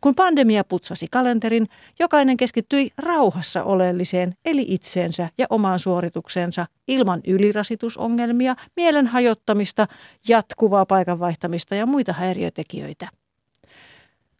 [0.00, 1.66] Kun pandemia putsasi kalenterin,
[1.98, 9.86] jokainen keskittyi rauhassa oleelliseen, eli itseensä ja omaan suorituksensa ilman ylirasitusongelmia, mielen hajottamista,
[10.28, 13.08] jatkuvaa paikan vaihtamista ja muita häiriötekijöitä.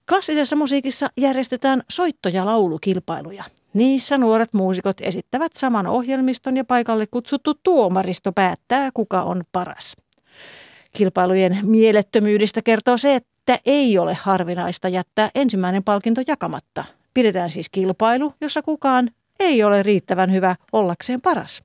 [0.08, 3.44] Klassisessa musiikissa järjestetään soitto- ja laulukilpailuja.
[3.74, 9.96] Niissä nuoret muusikot esittävät saman ohjelmiston ja paikalle kutsuttu tuomaristo päättää, kuka on paras.
[10.96, 16.84] Kilpailujen mielettömyydestä kertoo se, että että ei ole harvinaista jättää ensimmäinen palkinto jakamatta.
[17.14, 19.10] Pidetään siis kilpailu, jossa kukaan
[19.40, 21.62] ei ole riittävän hyvä ollakseen paras.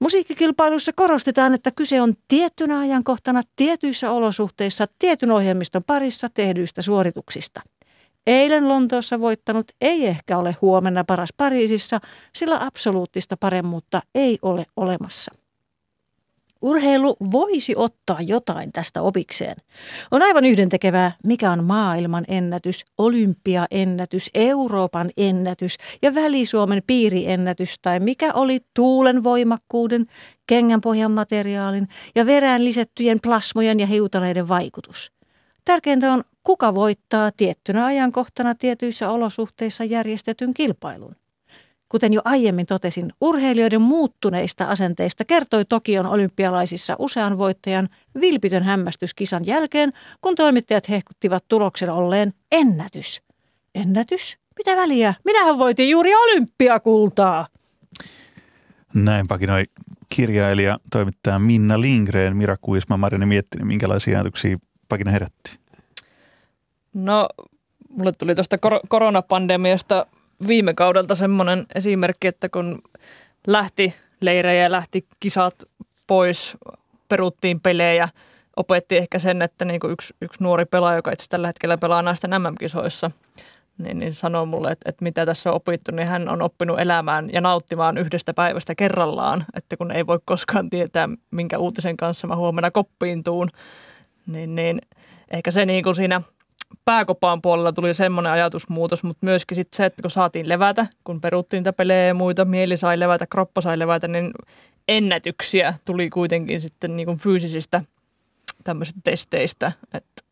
[0.00, 7.60] Musiikkikilpailussa korostetaan, että kyse on tiettynä ajankohtana tietyissä olosuhteissa tietyn ohjelmiston parissa tehdyistä suorituksista.
[8.26, 12.00] Eilen Lontoossa voittanut ei ehkä ole huomenna paras Pariisissa,
[12.34, 15.32] sillä absoluuttista paremmuutta ei ole olemassa.
[16.62, 19.56] Urheilu voisi ottaa jotain tästä opikseen.
[20.10, 28.32] On aivan yhdentekevää, mikä on maailman ennätys, olympiaennätys, Euroopan ennätys ja Väli-Suomen piiriennätys tai mikä
[28.32, 30.06] oli tuulen voimakkuuden,
[30.46, 35.12] kengänpohjan materiaalin ja verään lisättyjen plasmojen ja hiutaleiden vaikutus.
[35.64, 41.12] Tärkeintä on, kuka voittaa tiettynä ajankohtana tietyissä olosuhteissa järjestetyn kilpailun.
[41.96, 47.88] Kuten jo aiemmin totesin, urheilijoiden muuttuneista asenteista kertoi Tokion olympialaisissa usean voittajan
[48.20, 53.22] vilpitön hämmästys kisan jälkeen, kun toimittajat hehkuttivat tuloksen olleen ennätys.
[53.74, 54.38] Ennätys?
[54.58, 55.14] Mitä väliä?
[55.24, 57.46] Minähän voitin juuri olympiakultaa.
[58.94, 59.64] Näin pakinoi
[60.08, 63.66] kirjailija, toimittaja Minna Lindgren, Mira Kuisma, Marjani Miettinen.
[63.66, 65.58] Minkälaisia ajatuksia pakina herätti?
[66.94, 67.28] No,
[67.88, 70.06] mulle tuli tuosta kor- koronapandemiasta
[70.46, 72.82] viime kaudelta semmoinen esimerkki, että kun
[73.46, 75.54] lähti leirejä, lähti kisat
[76.06, 76.56] pois,
[77.08, 78.08] peruttiin pelejä,
[78.56, 82.02] opetti ehkä sen, että niin kuin yksi, yksi nuori pelaaja, joka itse tällä hetkellä pelaa
[82.02, 83.10] naisten MM-kisoissa,
[83.78, 87.28] niin, niin sanoi mulle, että, että mitä tässä on opittu, niin hän on oppinut elämään
[87.32, 92.36] ja nauttimaan yhdestä päivästä kerrallaan, että kun ei voi koskaan tietää, minkä uutisen kanssa mä
[92.36, 93.48] huomenna koppiin tuun,
[94.26, 94.78] niin, niin
[95.30, 96.20] ehkä se niin kuin siinä–
[96.84, 101.58] pääkopaan puolella tuli semmoinen ajatusmuutos, mutta myöskin sit se, että kun saatiin levätä, kun peruttiin
[101.58, 104.32] niitä pelejä ja muita, mieli sai levätä, kroppa sai levätä, niin
[104.88, 107.82] ennätyksiä tuli kuitenkin sitten niin kuin fyysisistä
[108.64, 109.72] tämmöisistä testeistä.
[109.94, 110.22] Että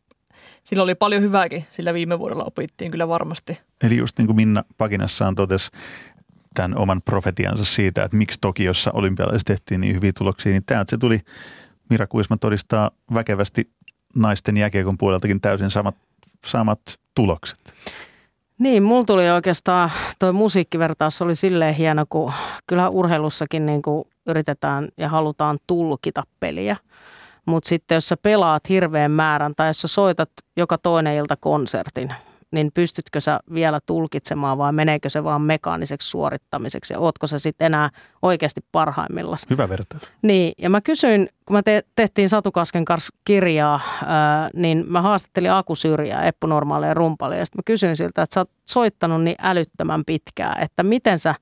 [0.64, 3.58] sillä oli paljon hyvääkin, sillä viime vuodella opittiin kyllä varmasti.
[3.84, 5.70] Eli just niin kuin Minna Pakinassaan totesi
[6.54, 10.98] tämän oman profetiansa siitä, että miksi Tokiossa olympialaiset tehtiin niin hyviä tuloksia, niin täältä se
[10.98, 11.20] tuli,
[11.90, 13.70] Mira Kuisma todistaa väkevästi
[14.16, 15.96] naisten jääkiekon puoleltakin täysin samat,
[16.46, 16.80] samat
[17.14, 17.58] tulokset.
[18.58, 22.32] Niin, mulla tuli oikeastaan, toi musiikkivertaus oli silleen hieno, kun
[22.66, 26.76] kyllä urheilussakin niin kuin yritetään ja halutaan tulkita peliä.
[27.46, 32.14] Mutta sitten jos sä pelaat hirveän määrän tai jos sä soitat joka toinen ilta konsertin,
[32.54, 37.66] niin pystytkö sä vielä tulkitsemaan vai meneekö se vaan mekaaniseksi suorittamiseksi ja ootko sä sitten
[37.66, 37.90] enää
[38.22, 39.38] oikeasti parhaimmillaan?
[39.50, 40.02] Hyvä vertaus.
[40.22, 45.52] Niin, ja mä kysyin, kun mä te- tehtiin Satukasken kanssa kirjaa, ää, niin mä haastattelin
[45.52, 49.22] Aku Syrjää, Eppu Normaalia ja Rumpalia, ja sitten mä kysyin siltä, että sä oot soittanut
[49.22, 51.34] niin älyttömän pitkään, että miten sä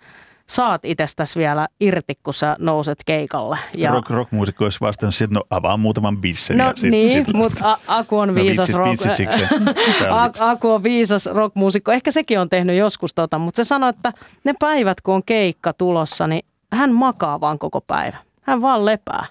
[0.47, 3.59] saat itsestäsi vielä irti, kun sä nouset keikalle.
[3.77, 3.91] Ja...
[3.91, 6.59] Rock, rockmuusikko olisi vastannut että no avaa muutaman bissen.
[6.59, 9.01] No sit, niin, sit mutta Aku on no viisas no, rock.
[10.51, 11.93] Aku on viisas rockmuusikko.
[11.93, 14.13] Ehkä sekin on tehnyt joskus tota, mutta se sanoi, että
[14.45, 18.17] ne päivät, kun on keikka tulossa, niin hän makaa vaan koko päivä.
[18.43, 19.27] Hän vaan lepää.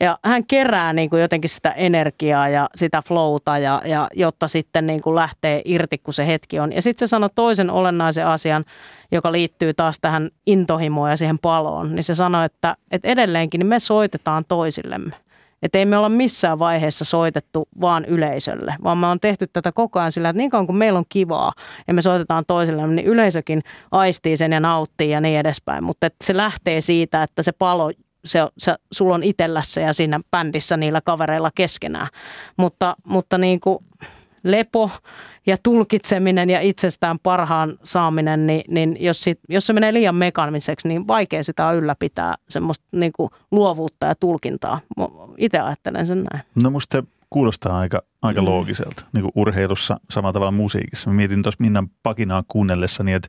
[0.00, 4.86] Ja hän kerää niin kuin jotenkin sitä energiaa ja sitä flowta, ja, ja jotta sitten
[4.86, 6.72] niin kuin lähtee irti, kun se hetki on.
[6.72, 8.64] Ja sitten se sanoi toisen olennaisen asian,
[9.12, 11.94] joka liittyy taas tähän intohimoon ja siihen paloon.
[11.94, 15.16] Niin se sanoi, että, että edelleenkin niin me soitetaan toisillemme.
[15.62, 19.98] Että ei me olla missään vaiheessa soitettu vaan yleisölle, vaan me on tehty tätä koko
[19.98, 21.52] ajan sillä, että niin kauan kuin meillä on kivaa
[21.88, 25.84] ja me soitetaan toisillemme, niin yleisökin aistii sen ja nauttii ja niin edespäin.
[25.84, 27.90] Mutta se lähtee siitä, että se palo
[28.26, 32.08] se, se, sulla on itsellässä ja siinä bändissä niillä kavereilla keskenään.
[32.56, 33.78] Mutta, mutta niin kuin
[34.42, 34.90] lepo
[35.46, 40.88] ja tulkitseminen ja itsestään parhaan saaminen, niin, niin jos, sit, jos se menee liian mekaaniseksi,
[40.88, 44.80] niin vaikea sitä on ylläpitää semmoista niin kuin luovuutta ja tulkintaa.
[45.38, 46.44] Itse ajattelen sen näin.
[46.62, 48.46] No musta se kuulostaa aika, aika mm.
[48.46, 51.10] loogiselta, niin kuin urheilussa samalla tavalla musiikissa.
[51.10, 53.28] Mä mietin tuossa Minnan pakinaa kuunnellessani, että,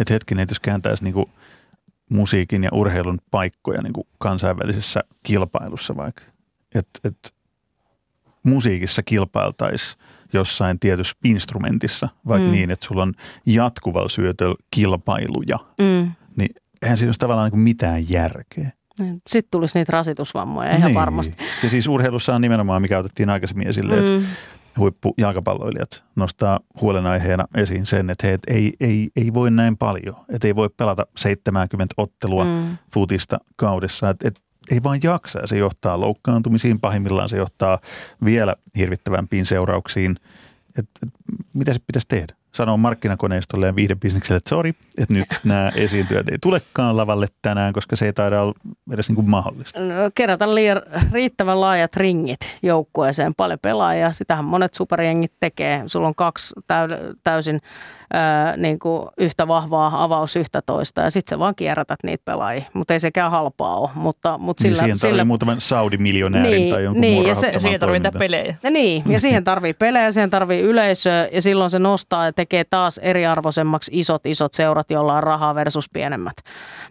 [0.00, 1.26] että hetkinen, että jos kääntäisi niin kuin–
[2.10, 6.22] musiikin ja urheilun paikkoja niin kuin kansainvälisessä kilpailussa vaikka.
[6.74, 7.34] Että et
[8.42, 12.52] musiikissa kilpailtaisiin jossain tietyssä instrumentissa, vaikka mm.
[12.52, 13.14] niin, että sulla on
[13.46, 16.12] jatkuvalla syötöllä kilpailuja, mm.
[16.36, 18.70] niin eihän siinä ole tavallaan niin mitään järkeä.
[18.98, 20.94] Niin, Sitten tulisi niitä rasitusvammoja ihan niin.
[20.94, 21.44] varmasti.
[21.62, 23.98] Ja siis urheilussa on nimenomaan, mikä otettiin aikaisemmin esille, mm.
[24.00, 24.28] että
[24.78, 30.56] huippujalkapalloilijat nostaa huolenaiheena esiin sen, että he ei, ei, ei voi näin paljon, että ei
[30.56, 32.76] voi pelata 70 ottelua mm.
[32.92, 37.78] futista kaudessa, että, että ei vaan jaksa ja se johtaa loukkaantumisiin, pahimmillaan se johtaa
[38.24, 40.16] vielä hirvittävämpiin seurauksiin.
[40.78, 41.18] että että
[41.52, 42.34] mitä se pitäisi tehdä?
[42.56, 47.96] Sanoa markkinakoneistolle ja viihdebisnekselle, että sori, että nyt nämä esiintyjät ei tulekaan lavalle tänään, koska
[47.96, 48.54] se ei taida olla
[48.92, 49.80] edes niin kuin mahdollista.
[49.80, 54.12] No, kerätä liian, riittävän laajat ringit joukkueeseen, paljon pelaajia.
[54.12, 55.82] Sitähän monet superjengit tekee.
[55.86, 56.54] Sulla on kaksi
[57.24, 57.60] täysin
[58.12, 62.64] ää, niin kuin yhtä vahvaa avaus yhtä toista ja sitten sä vaan kierrätät niitä pelaajia.
[62.72, 63.90] Mutta ei sekään halpaa ole.
[63.94, 65.24] Mutta, mutta sillä, niin siihen tarvii sillä...
[65.24, 68.54] muutaman Saudi-miljonäärin niin, tai jonkun niin, muun ja se, siihen tarvii pelejä.
[68.62, 72.45] Ja niin, ja siihen tarvii pelejä, siihen tarvii yleisöä ja silloin se nostaa ja tekee
[72.70, 76.36] taas eriarvoisemmaksi isot isot seurat, joilla on rahaa versus pienemmät.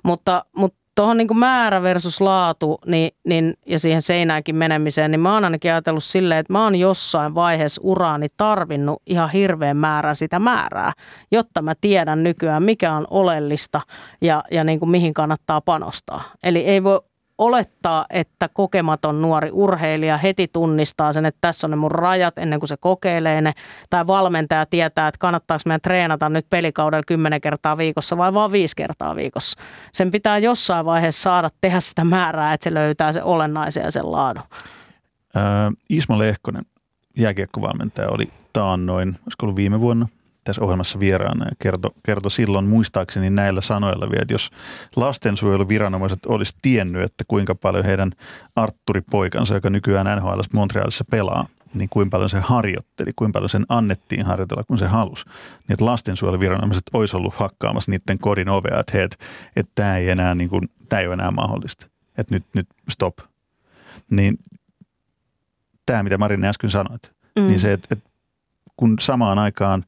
[0.04, 5.34] Mutta, mutta tuohon niin määrä versus laatu niin, niin, ja siihen seinäänkin menemiseen, niin mä
[5.34, 10.40] oon ainakin ajatellut silleen, että mä oon jossain vaiheessa uraani tarvinnut ihan hirveän määrän sitä
[10.40, 10.94] määrää,
[11.32, 13.82] jotta mä tiedän nykyään, mikä on oleellista
[14.22, 16.24] ja, ja niin kuin mihin kannattaa panostaa.
[16.44, 17.02] Eli ei voi
[17.38, 22.60] olettaa, että kokematon nuori urheilija heti tunnistaa sen, että tässä on ne mun rajat ennen
[22.60, 23.54] kuin se kokeilee ne,
[23.90, 28.76] tai valmentaja tietää, että kannattaako meidän treenata nyt pelikaudella kymmenen kertaa viikossa vai vain viisi
[28.76, 29.62] kertaa viikossa.
[29.94, 34.12] Sen pitää jossain vaiheessa saada tehdä sitä määrää, että se löytää se olennaisen ja sen
[34.12, 34.44] laadun.
[35.90, 36.66] Ismo Lehkonen,
[37.18, 40.08] jääkiekkovalmentaja, oli taannoin, olisiko ollut viime vuonna,
[40.46, 44.52] tässä ohjelmassa vieraana ja kertoi kerto silloin muistaakseni näillä sanoilla vielä, että jos
[44.96, 48.12] lastensuojeluviranomaiset olisi tiennyt, että kuinka paljon heidän
[48.56, 54.26] Arturi-poikansa, joka nykyään NHL Montrealissa pelaa, niin kuinka paljon se harjoitteli, kuinka paljon sen annettiin
[54.26, 55.26] harjoitella, kun se halusi.
[55.26, 59.18] Niin että lastensuojeluviranomaiset olisi ollut hakkaamassa niiden kodin ovea, että, hei, että,
[59.56, 61.88] että tämä ei enää, niin kuin, tämä ei ole enää mahdollista.
[62.18, 63.18] Että nyt, nyt stop.
[64.12, 64.38] Niin
[65.86, 67.48] tämä, mitä Marin äsken sanoit, mm.
[67.48, 68.10] niin se, että, että
[68.78, 69.84] kun samaan aikaan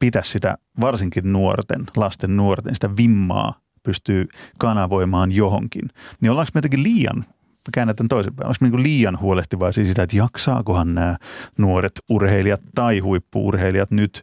[0.00, 5.90] pitäisi sitä varsinkin nuorten, lasten nuorten, sitä vimmaa pystyy kanavoimaan johonkin.
[6.20, 7.24] Niin ollaanko me jotenkin liian
[7.72, 8.48] käännetään toisinpäin.
[8.48, 11.16] Onko niin liian huolehtivaisia sitä, että jaksaakohan nämä
[11.58, 14.22] nuoret urheilijat tai huippuurheilijat nyt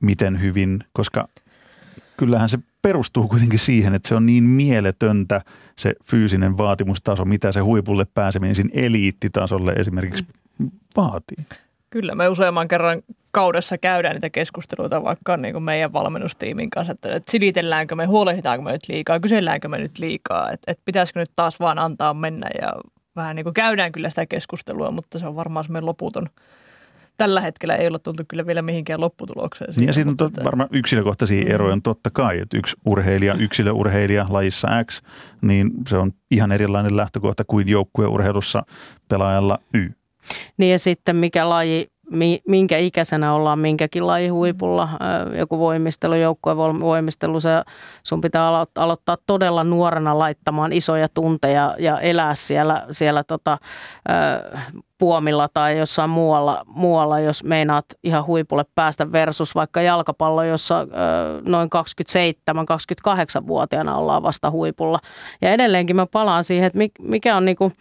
[0.00, 1.28] miten hyvin, koska
[2.16, 5.40] kyllähän se perustuu kuitenkin siihen, että se on niin mieletöntä
[5.78, 10.26] se fyysinen vaatimustaso, mitä se huipulle pääseminen siinä eliittitasolle esimerkiksi
[10.96, 11.46] vaatii.
[11.90, 13.02] Kyllä me useamman kerran
[13.34, 18.62] kaudessa käydään niitä keskusteluita vaikka niin kuin meidän valmennustiimin kanssa, että, että silitelläänkö me, huolehditaanko
[18.64, 22.48] me nyt liikaa, kyselläänkö me nyt liikaa, että, että pitäisikö nyt taas vaan antaa mennä
[22.62, 22.72] ja
[23.16, 26.26] vähän niin kuin käydään kyllä sitä keskustelua, mutta se on varmaan semmoinen loputon.
[27.16, 29.74] Tällä hetkellä ei ole tuntu kyllä vielä mihinkään lopputulokseen.
[29.74, 31.50] Siitä, ja siinä on to, varmaan yksilökohtaisia mm.
[31.50, 35.02] eroja on totta kai, että yksi urheilija, yksilöurheilija lajissa X,
[35.42, 38.62] niin se on ihan erilainen lähtökohta kuin joukkueurheilussa
[39.08, 39.90] pelaajalla Y.
[40.56, 41.93] Niin ja sitten mikä laji
[42.48, 44.88] minkä ikäisenä ollaan minkäkin lajin huipulla.
[45.38, 47.50] Joku voimistelu, joukkueen voimistelu, se,
[48.02, 53.58] sun pitää aloittaa todella nuorena laittamaan isoja tunteja ja elää siellä, siellä tota,
[54.98, 60.86] puomilla tai jossain muualla, muualla, jos meinaat ihan huipulle päästä versus vaikka jalkapallo, jossa
[61.48, 61.68] noin
[63.40, 64.98] 27-28-vuotiaana ollaan vasta huipulla.
[65.42, 67.72] Ja edelleenkin mä palaan siihen, että mikä on niinku,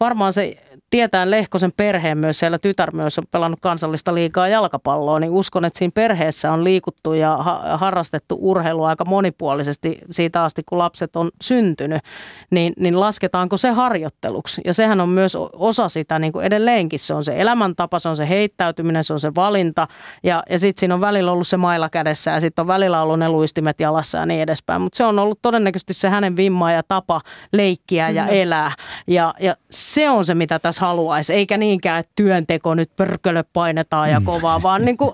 [0.00, 0.56] varmaan se
[0.90, 2.58] tietää Lehkosen perheen myös, siellä.
[2.58, 7.36] Tytär myös on pelannut kansallista liikaa jalkapalloa, niin uskon, että siinä perheessä on liikuttu ja
[7.36, 12.02] ha- harrastettu urheilua aika monipuolisesti siitä asti, kun lapset on syntynyt,
[12.50, 14.60] niin, niin lasketaanko se harjoitteluksi?
[14.64, 18.16] Ja sehän on myös osa sitä niin kuin edelleenkin, se on se elämäntapa, se on
[18.16, 19.88] se heittäytyminen, se on se valinta.
[20.22, 23.18] Ja, ja sitten siinä on välillä ollut se mailla kädessä ja sitten on välillä ollut
[23.18, 26.82] ne luistimet jalassa ja niin edespäin, mutta se on ollut todennäköisesti se hänen vimma ja
[26.82, 27.20] tapa
[27.52, 28.72] leikkiä ja elää.
[29.06, 34.10] Ja, ja se on se, mitä tässä haluaisi, eikä niinkään, että työnteko nyt pörkölö painetaan
[34.10, 34.26] ja mm.
[34.26, 35.12] kovaa, vaan niin kuin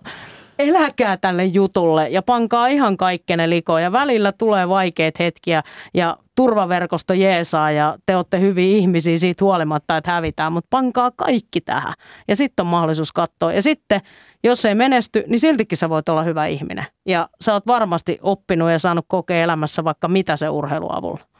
[0.58, 3.82] eläkää tälle jutulle ja pankaa ihan kaikkene likoon.
[3.82, 5.62] Ja välillä tulee vaikeat hetkiä
[5.94, 11.60] ja turvaverkosto jeesaa ja te olette hyviä ihmisiä siitä huolimatta, että hävitään, mutta pankaa kaikki
[11.60, 11.94] tähän.
[12.28, 13.52] Ja sitten on mahdollisuus katsoa.
[13.52, 14.00] Ja sitten,
[14.44, 16.84] jos ei menesty, niin siltikin sä voit olla hyvä ihminen.
[17.06, 21.35] Ja sä oot varmasti oppinut ja saanut kokea elämässä vaikka mitä se urheiluavulla.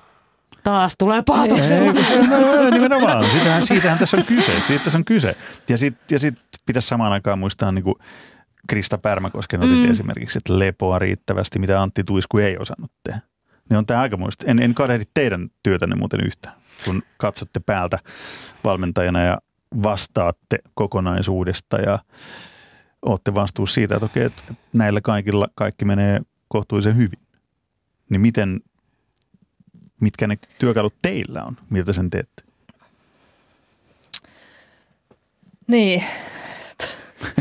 [0.67, 1.99] Taas tulee paatoksella.
[1.99, 3.31] Ei, se, no, nimenomaan.
[3.31, 4.63] Siitähän, siitähän tässä on kyse.
[4.67, 5.37] Siitä tässä on kyse.
[5.69, 6.35] Ja sitten ja sit
[6.67, 7.95] pitäisi samaan aikaan muistaa niin kuin
[8.69, 9.91] Krista Pärmäkosken otit mm.
[9.91, 13.21] esimerkiksi, että lepoa riittävästi, mitä Antti Tuisku ei osannut tehdä.
[13.71, 14.45] Niin on tämä aika muista.
[14.47, 17.99] En, en kadehdi teidän työtänne muuten yhtään, kun katsotte päältä
[18.65, 19.39] valmentajana ja
[19.83, 21.99] vastaatte kokonaisuudesta ja
[23.03, 27.19] olette vastuussa siitä, että okei, että näillä kaikilla kaikki menee kohtuullisen hyvin.
[28.11, 28.61] Niin miten
[30.01, 32.43] mitkä ne työkalut teillä on, miltä sen teette?
[35.69, 36.05] Niin.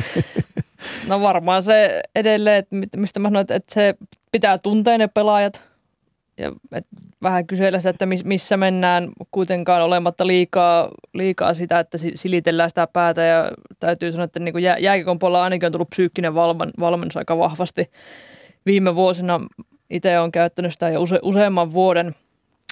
[1.10, 3.96] no varmaan se edelleen, että mistä mä sanoin, että se
[4.32, 5.62] pitää tuntea ne pelaajat
[6.38, 6.86] ja et
[7.24, 13.22] vähän kysellä sitä, että missä mennään kuitenkaan olematta liikaa, liikaa sitä, että silitellään sitä päätä
[13.22, 16.34] ja täytyy sanoa, että niin jääkikon puolella ainakin on tullut psyykkinen
[16.80, 17.92] valmennus aika vahvasti.
[18.66, 19.42] Viime vuosina
[19.90, 22.16] itse olen käyttänyt sitä jo use, useamman vuoden–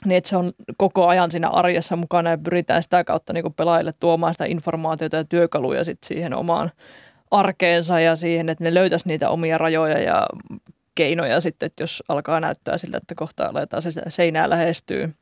[0.06, 3.53] niin että se on koko ajan siinä arjessa mukana ja pyritään sitä kautta niin kuin
[3.53, 6.71] pelaajille tuomaan sitä informaatiota ja työkaluja sit siihen omaan
[7.32, 10.27] arkeensa ja siihen, että ne löytäisi niitä omia rajoja ja
[10.95, 15.13] keinoja sitten, että jos alkaa näyttää siltä, että kohta aletaan se seinää lähestyy.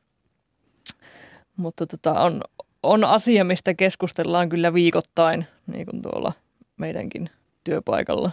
[1.56, 2.40] Mutta tota, on,
[2.82, 6.32] on asia, mistä keskustellaan kyllä viikoittain, niin kuin tuolla
[6.76, 7.30] meidänkin
[7.64, 8.30] työpaikalla.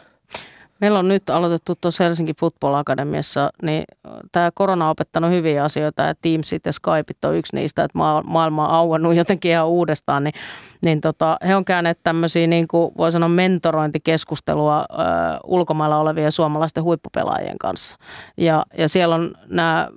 [0.82, 3.84] Meillä on nyt aloitettu tuossa Helsinki Football Akademiassa, niin
[4.32, 8.68] tämä korona on opettanut hyviä asioita ja Teamsit ja Skypeit on yksi niistä, että maailma
[8.68, 10.34] on auennut jotenkin ihan uudestaan, niin,
[10.82, 14.96] niin tota, he on käyneet tämmöisiä niin kuin voi sanoa mentorointikeskustelua ö,
[15.44, 17.96] ulkomailla olevien suomalaisten huippupelaajien kanssa.
[18.38, 19.88] Ja, ja siellä on nämä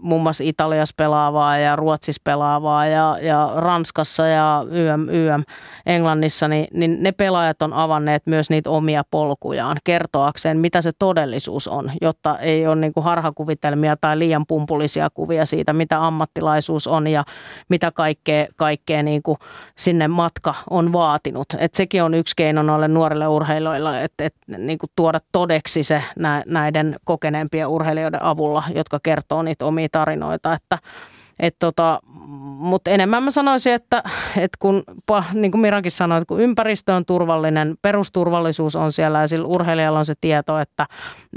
[0.00, 5.42] muun muassa Italiassa pelaavaa ja Ruotsissa pelaavaa ja, ja Ranskassa ja YM, YM
[5.86, 9.76] Englannissa, niin, niin ne pelaajat on avanneet myös niitä omia polkujaan,
[10.28, 15.46] kertoakseen mitä se todellisuus on, jotta ei ole niin kuin harhakuvitelmia tai liian pumpulisia kuvia
[15.46, 17.24] siitä, mitä ammattilaisuus on ja
[17.68, 19.38] mitä kaikkea, kaikkea niin kuin
[19.76, 21.46] sinne matka on vaatinut.
[21.58, 26.02] Et sekin on yksi keino noille nuorille urheilijoille, että et, niin tuoda todeksi se
[26.46, 30.78] näiden kokeneempien urheilijoiden avulla, jotka kertoo niitä omia tarinoita, että
[31.40, 32.00] et tota,
[32.58, 34.02] mutta enemmän mä sanoisin, että,
[34.36, 34.82] että kun,
[35.34, 39.98] niin kuin Mirakin sanoi, että kun ympäristö on turvallinen, perusturvallisuus on siellä ja sillä urheilijalla
[39.98, 40.86] on se tieto, että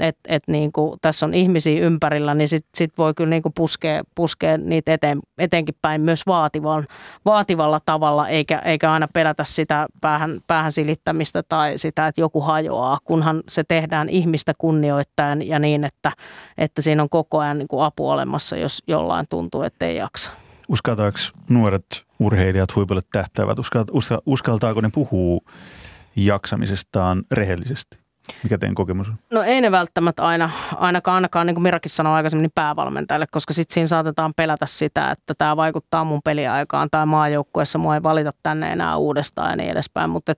[0.00, 3.52] et, et niin kuin tässä on ihmisiä ympärillä, niin sitten sit voi kyllä niin kuin
[3.56, 6.84] puskea, puskea niitä eteen, etenkin päin myös vaativan,
[7.24, 12.98] vaativalla tavalla, eikä, eikä aina pelätä sitä päähän, päähän silittämistä tai sitä, että joku hajoaa,
[13.04, 16.12] kunhan se tehdään ihmistä kunnioittaen ja niin, että,
[16.58, 20.30] että siinä on koko ajan niin kuin apu olemassa, jos jollain tuntuu, että jaksa.
[20.68, 23.56] Uskaltaako nuoret urheilijat huipulle tähtäävät,
[24.26, 25.40] uskaltaako ne puhua
[26.16, 28.01] jaksamisestaan rehellisesti?
[28.42, 29.14] Mikä teidän kokemus on?
[29.32, 33.54] No ei ne välttämättä aina, ainakaan, ainakaan niin kuin Mirakin sanoi aikaisemmin, niin päävalmentajalle, koska
[33.54, 38.30] sitten siinä saatetaan pelätä sitä, että tämä vaikuttaa mun peliaikaan tai maajoukkueessa mua ei valita
[38.42, 40.10] tänne enää uudestaan ja niin edespäin.
[40.10, 40.32] Mutta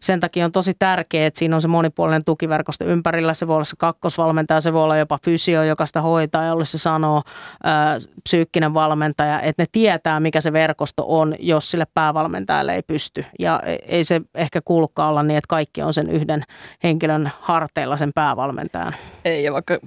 [0.00, 3.34] sen takia on tosi tärkeää, että siinä on se monipuolinen tukiverkosto ympärillä.
[3.34, 6.78] Se voi olla se kakkosvalmentaja, se voi olla jopa fysio, joka sitä hoitaa, jolle se
[6.78, 7.22] sanoo
[7.64, 13.24] ää, psyykkinen valmentaja, että ne tietää, mikä se verkosto on, jos sille päävalmentajalle ei pysty.
[13.38, 16.42] Ja ei se ehkä kuulukaan olla niin, että kaikki on sen yhden
[16.82, 18.94] henkilön harteilla sen päävalmentajan.
[19.24, 19.78] Ei, ja vaikka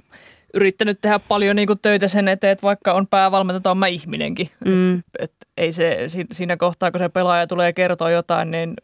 [0.54, 4.50] yrittänyt tehdä paljon niin kuin töitä sen eteen, että vaikka on päävalmentaja, on mä ihminenkin.
[4.64, 4.98] Mm.
[4.98, 8.74] Et, et, ei se, siinä kohtaa, kun se pelaaja tulee kertoa jotain, niin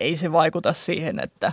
[0.00, 1.52] ei se vaikuta siihen, että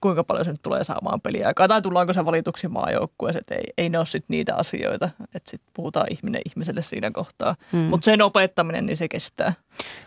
[0.00, 1.68] kuinka paljon se nyt tulee saamaan peliaikaa.
[1.68, 5.10] Tai tullaanko se valituksi maajoukkueeseen, että ei, ei ne ole sit niitä asioita.
[5.34, 7.56] Että sitten puhutaan ihminen ihmiselle siinä kohtaa.
[7.72, 7.78] Mm.
[7.78, 9.52] Mutta sen opettaminen, niin se kestää.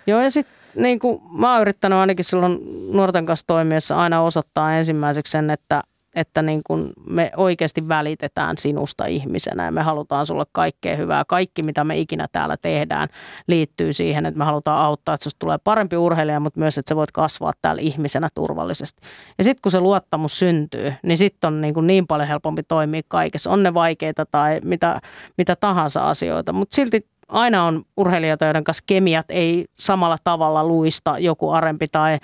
[0.07, 2.59] Joo, ja sitten niin kuin mä oon yrittänyt ainakin silloin
[2.93, 5.83] nuorten kanssa toimiessa aina osoittaa ensimmäiseksi sen, että
[6.15, 11.23] että niin kun me oikeasti välitetään sinusta ihmisenä ja me halutaan sulle kaikkea hyvää.
[11.27, 13.07] Kaikki, mitä me ikinä täällä tehdään,
[13.47, 16.95] liittyy siihen, että me halutaan auttaa, että susta tulee parempi urheilija, mutta myös, että sä
[16.95, 19.01] voit kasvaa täällä ihmisenä turvallisesti.
[19.37, 23.01] Ja sitten kun se luottamus syntyy, niin sitten on niin, kuin niin paljon helpompi toimia
[23.07, 23.49] kaikessa.
[23.49, 24.99] On ne vaikeita tai mitä,
[25.37, 31.19] mitä tahansa asioita, mutta silti aina on urheilijoita, joiden kanssa kemiat ei samalla tavalla luista,
[31.19, 32.17] joku arempi tai,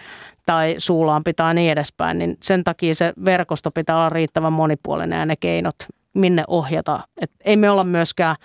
[0.46, 5.26] tai suulaampi tai niin edespäin, niin sen takia se verkosto pitää olla riittävän monipuolinen ja
[5.26, 5.76] ne keinot,
[6.14, 7.00] minne ohjata.
[7.22, 8.36] Et ei me olla myöskään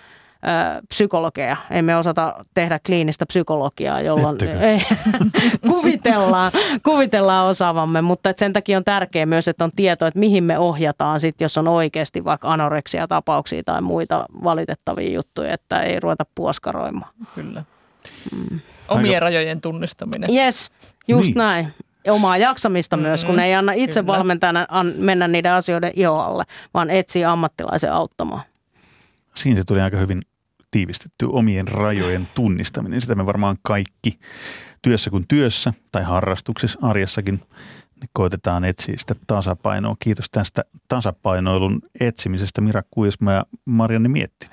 [0.89, 1.57] psykologeja.
[1.71, 4.81] Ei me osata tehdä kliinistä psykologiaa, jolloin ei,
[5.71, 6.51] kuvitellaan,
[6.83, 10.57] kuvitellaan osaavamme, mutta et sen takia on tärkeää myös, että on tieto, että mihin me
[10.59, 16.25] ohjataan sit, jos on oikeasti vaikka anoreksia tapauksia tai muita valitettavia juttuja, että ei ruveta
[16.35, 17.11] puoskaroimaan.
[17.35, 17.63] Kyllä.
[18.35, 18.59] Mm.
[18.87, 19.19] Omien Aika...
[19.19, 20.29] rajojen tunnistaminen.
[20.35, 20.71] Yes,
[21.07, 21.37] just niin.
[21.37, 21.67] näin
[22.11, 23.07] omaa jaksamista mm-hmm.
[23.07, 24.13] myös, kun ei anna itse Kyllä.
[24.13, 24.67] valmentajana
[24.97, 28.41] mennä niiden asioiden ihoalle, vaan etsii ammattilaisen auttamaan.
[29.35, 30.21] Siinä se tuli aika hyvin
[30.73, 33.01] tiivistetty omien rajojen tunnistaminen.
[33.01, 34.19] Sitä me varmaan kaikki
[34.81, 37.41] työssä kuin työssä tai harrastuksessa arjessakin
[38.13, 39.95] koitetaan etsiä sitä tasapainoa.
[39.99, 44.52] Kiitos tästä tasapainoilun etsimisestä Mira Kuisma ja Marianne Miettinen.